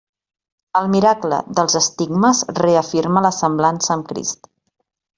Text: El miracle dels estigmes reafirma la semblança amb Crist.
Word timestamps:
El 0.79 0.87
miracle 0.93 1.41
dels 1.59 1.77
estigmes 1.81 2.43
reafirma 2.63 3.27
la 3.29 3.35
semblança 3.45 3.97
amb 3.99 4.13
Crist. 4.13 4.55